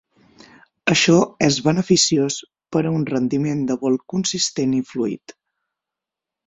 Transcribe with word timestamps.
Això 0.93 1.17
és 1.49 1.59
beneficiós 1.67 2.39
per 2.77 2.83
a 2.91 2.95
un 3.01 3.07
rendiment 3.13 3.65
de 3.73 3.79
vol 3.87 4.01
consistent 4.17 4.77
i 4.81 4.85
fluït. 4.95 5.39